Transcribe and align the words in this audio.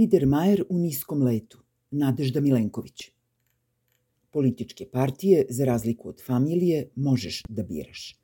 Biedermajer 0.00 0.64
u 0.68 0.78
niskom 0.78 1.22
letu, 1.22 1.58
Nadežda 1.90 2.40
Milenković. 2.40 3.02
Političke 4.30 4.86
partije, 4.92 5.46
za 5.48 5.64
razliku 5.64 6.08
od 6.08 6.22
familije, 6.26 6.88
možeš 6.96 7.42
da 7.48 7.62
biraš. 7.62 8.20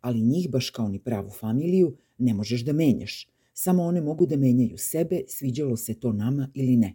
Ali 0.00 0.22
njih, 0.22 0.50
baš 0.50 0.70
kao 0.70 0.88
ni 0.88 0.98
pravu 0.98 1.30
familiju, 1.30 1.96
ne 2.18 2.34
možeš 2.34 2.64
da 2.64 2.72
menjaš. 2.72 3.28
Samo 3.52 3.82
one 3.82 4.00
mogu 4.00 4.26
da 4.26 4.36
menjaju 4.36 4.78
sebe, 4.78 5.20
sviđalo 5.28 5.76
se 5.76 6.00
to 6.00 6.12
nama 6.12 6.48
ili 6.54 6.76
ne. 6.76 6.94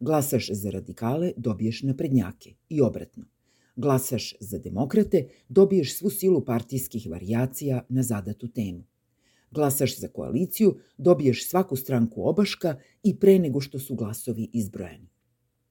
Glasaš 0.00 0.50
za 0.50 0.70
radikale, 0.70 1.32
dobiješ 1.36 1.82
naprednjake 1.82 2.54
i 2.68 2.80
obratno. 2.80 3.24
Glasaš 3.76 4.34
za 4.40 4.58
demokrate, 4.58 5.28
dobiješ 5.48 5.96
svu 5.98 6.10
silu 6.10 6.44
partijskih 6.44 7.10
varijacija 7.10 7.86
na 7.88 8.02
zadatu 8.02 8.48
temu. 8.48 8.89
Glasaš 9.50 9.98
za 9.98 10.08
koaliciju, 10.08 10.78
dobiješ 10.98 11.48
svaku 11.48 11.76
stranku 11.76 12.28
obaška 12.28 12.76
i 13.02 13.16
pre 13.18 13.38
nego 13.38 13.60
što 13.60 13.78
su 13.78 13.94
glasovi 13.94 14.50
izbrojeni. 14.52 15.08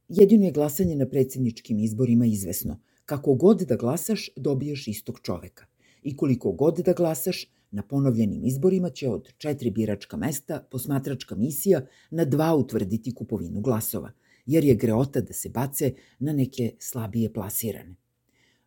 Jedino 0.09 0.45
je 0.45 0.51
glasanje 0.51 0.95
na 0.95 1.05
predsjedničkim 1.05 1.79
izborima 1.79 2.25
izvesno. 2.25 2.79
Kako 3.05 3.33
god 3.33 3.61
da 3.61 3.75
glasaš, 3.75 4.29
dobiješ 4.35 4.87
istog 4.87 5.19
čoveka. 5.23 5.65
I 6.03 6.17
koliko 6.17 6.51
god 6.51 6.77
da 6.77 6.93
glasaš, 6.93 7.47
na 7.71 7.83
ponovljenim 7.83 8.45
izborima 8.45 8.89
će 8.89 9.09
od 9.09 9.33
četiri 9.37 9.71
biračka 9.71 10.17
mesta 10.17 10.67
posmatračka 10.71 11.35
misija 11.35 11.85
na 12.11 12.25
dva 12.25 12.55
utvrditi 12.55 13.13
kupovinu 13.15 13.61
glasova, 13.61 14.11
jer 14.45 14.63
je 14.63 14.75
greota 14.75 15.21
da 15.21 15.33
se 15.33 15.49
bace 15.49 15.93
na 16.19 16.33
neke 16.33 16.71
slabije 16.79 17.33
plasirane. 17.33 17.95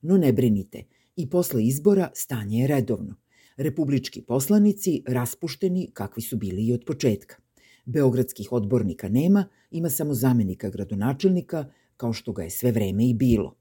No 0.03 0.19
ne 0.19 0.33
brinite, 0.33 0.85
i 1.17 1.31
posle 1.31 1.65
izbora 1.65 2.11
stanje 2.15 2.59
je 2.59 2.67
redovno. 2.67 3.22
Republički 3.57 4.23
poslanici 4.23 5.03
raspušteni 5.07 5.91
kakvi 5.93 6.23
su 6.23 6.37
bili 6.37 6.67
i 6.67 6.73
od 6.73 6.85
početka. 6.87 7.37
Beogradskih 7.85 8.53
odbornika 8.53 9.09
nema, 9.09 9.49
ima 9.71 9.91
samo 9.91 10.15
zamenika 10.15 10.71
gradonačelnika, 10.71 11.65
kao 11.97 12.13
što 12.13 12.33
ga 12.33 12.43
je 12.43 12.51
sve 12.51 12.73
vreme 12.73 13.09
i 13.09 13.15
bilo. 13.15 13.57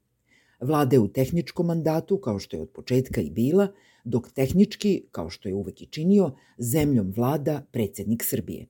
Vlada 0.60 0.96
je 0.96 1.00
u 1.00 1.08
tehničkom 1.08 1.66
mandatu, 1.66 2.20
kao 2.20 2.38
što 2.38 2.56
je 2.56 2.62
od 2.62 2.70
početka 2.70 3.20
i 3.20 3.30
bila, 3.30 3.68
dok 4.04 4.30
tehnički, 4.32 5.04
kao 5.10 5.30
što 5.30 5.48
je 5.48 5.54
uvek 5.54 5.82
i 5.82 5.86
činio, 5.86 6.32
zemljom 6.58 7.12
vlada 7.16 7.66
predsednik 7.72 8.24
Srbije. 8.24 8.66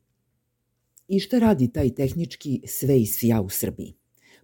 I 1.08 1.20
šta 1.20 1.38
radi 1.38 1.72
taj 1.72 1.94
tehnički 1.94 2.60
sve 2.66 3.00
i 3.00 3.06
svija 3.06 3.41
u 3.41 3.48
Srbiji? 3.48 3.94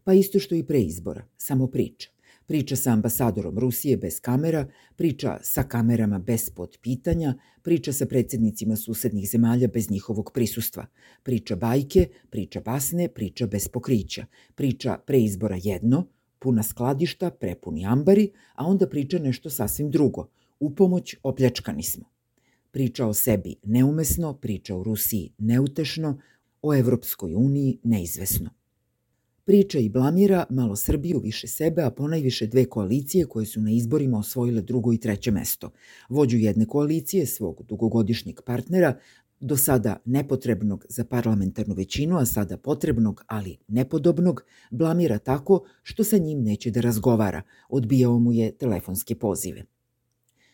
Pa 0.04 0.12
isto 0.12 0.38
što 0.38 0.54
i 0.54 0.62
pre 0.62 0.80
izbora, 0.80 1.24
samo 1.36 1.66
priča. 1.66 2.10
Priča 2.48 2.76
sa 2.76 2.92
ambasadorom 2.92 3.58
Rusije 3.58 3.96
bez 3.96 4.20
kamera, 4.20 4.66
priča 4.96 5.38
sa 5.42 5.62
kamerama 5.62 6.18
bez 6.18 6.50
podpitanja, 6.50 7.34
priča 7.62 7.92
sa 7.92 8.06
predsednicima 8.06 8.76
susednih 8.76 9.30
zemalja 9.30 9.68
bez 9.68 9.90
njihovog 9.90 10.30
prisustva. 10.34 10.86
Priča 11.22 11.56
bajke, 11.56 12.08
priča 12.30 12.60
basne, 12.60 13.08
priča 13.08 13.46
bez 13.46 13.68
pokrića. 13.68 14.26
Priča 14.54 14.98
pre 15.06 15.20
izbora 15.20 15.58
jedno, 15.62 16.06
puna 16.38 16.62
skladišta, 16.62 17.30
prepuni 17.30 17.86
ambari, 17.86 18.30
a 18.54 18.66
onda 18.66 18.88
priča 18.88 19.18
nešto 19.18 19.50
sasvim 19.50 19.90
drugo. 19.90 20.28
U 20.60 20.74
pomoć 20.74 21.16
opljačkani 21.22 21.82
smo. 21.82 22.04
Priča 22.70 23.06
o 23.06 23.14
sebi 23.14 23.56
neumesno, 23.62 24.34
priča 24.34 24.76
o 24.76 24.82
Rusiji 24.82 25.32
neutešno, 25.38 26.20
o 26.62 26.74
Evropskoj 26.74 27.34
uniji 27.34 27.78
neizvesno. 27.84 28.57
Priča 29.48 29.78
i 29.78 29.88
blamira 29.88 30.46
malo 30.50 30.76
Srbiju, 30.76 31.20
više 31.20 31.46
sebe, 31.46 31.82
a 31.82 31.90
ponajviše 31.90 32.46
dve 32.46 32.64
koalicije 32.64 33.26
koje 33.26 33.46
su 33.46 33.60
na 33.60 33.70
izborima 33.70 34.18
osvojile 34.18 34.62
drugo 34.62 34.92
i 34.92 34.98
treće 34.98 35.30
mesto. 35.30 35.70
Vođu 36.08 36.36
jedne 36.36 36.66
koalicije, 36.66 37.26
svog 37.26 37.62
dugogodišnjeg 37.68 38.40
partnera, 38.46 38.98
do 39.40 39.56
sada 39.56 39.96
nepotrebnog 40.04 40.86
za 40.88 41.04
parlamentarnu 41.04 41.74
većinu, 41.74 42.16
a 42.16 42.26
sada 42.26 42.56
potrebnog, 42.56 43.24
ali 43.26 43.56
nepodobnog, 43.68 44.44
blamira 44.70 45.18
tako 45.18 45.64
što 45.82 46.04
sa 46.04 46.18
njim 46.18 46.42
neće 46.42 46.70
da 46.70 46.80
razgovara, 46.80 47.42
odbijao 47.68 48.18
mu 48.18 48.32
je 48.32 48.52
telefonske 48.52 49.14
pozive. 49.14 49.62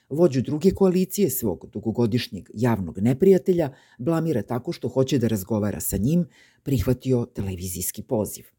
Vođu 0.09 0.43
druge 0.43 0.71
koalicije, 0.71 1.31
svog 1.31 1.67
dugogodišnjeg 1.73 2.49
javnog 2.55 2.99
neprijatelja, 2.99 3.71
blamira 3.99 4.43
tako 4.43 4.73
što 4.73 4.89
hoće 4.89 5.19
da 5.19 5.29
razgovara 5.29 5.81
sa 5.81 5.97
njim, 5.97 6.27
prihvatio 6.63 7.27
televizijski 7.35 8.03
poziv. 8.03 8.54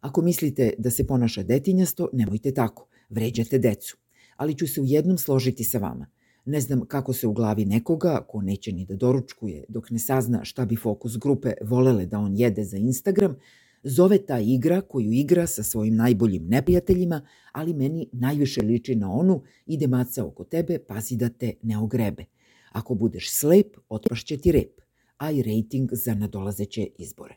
Ako 0.00 0.22
mislite 0.22 0.72
da 0.78 0.90
se 0.90 1.06
ponaša 1.06 1.42
detinjasto, 1.42 2.08
nemojte 2.12 2.54
tako, 2.54 2.86
vređate 3.08 3.58
decu. 3.58 3.96
Ali 4.36 4.54
ću 4.54 4.66
se 4.66 4.80
u 4.80 4.84
jednom 4.86 5.18
složiti 5.18 5.64
sa 5.64 5.78
vama. 5.78 6.06
Ne 6.44 6.60
znam 6.60 6.86
kako 6.86 7.12
se 7.12 7.26
u 7.26 7.32
glavi 7.32 7.64
nekoga, 7.64 8.24
ko 8.28 8.42
neće 8.42 8.72
ni 8.72 8.84
da 8.84 8.96
doručkuje, 8.96 9.64
dok 9.68 9.90
ne 9.90 9.98
sazna 9.98 10.44
šta 10.44 10.64
bi 10.64 10.76
fokus 10.76 11.18
grupe 11.18 11.52
volele 11.62 12.06
da 12.06 12.18
on 12.18 12.36
jede 12.36 12.64
za 12.64 12.76
Instagram, 12.76 13.36
zove 13.82 14.18
ta 14.18 14.38
igra 14.38 14.80
koju 14.80 15.12
igra 15.12 15.46
sa 15.46 15.62
svojim 15.62 15.96
najboljim 15.96 16.46
neprijateljima, 16.46 17.26
ali 17.52 17.74
meni 17.74 18.08
najviše 18.12 18.62
liči 18.62 18.94
na 18.94 19.12
onu, 19.12 19.42
ide 19.66 19.86
maca 19.86 20.24
oko 20.26 20.44
tebe, 20.44 20.78
pazi 20.78 21.16
da 21.16 21.28
te 21.28 21.52
ne 21.62 21.78
ogrebe. 21.78 22.24
Ako 22.72 22.94
budeš 22.94 23.30
slep, 23.32 23.76
otpašće 23.88 24.36
ti 24.36 24.52
rep, 24.52 24.80
a 25.16 25.30
i 25.30 25.42
rejting 25.42 25.90
za 25.92 26.14
nadolazeće 26.14 26.86
izbore. 26.98 27.36